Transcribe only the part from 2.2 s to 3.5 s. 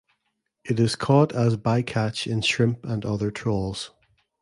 in shrimp and other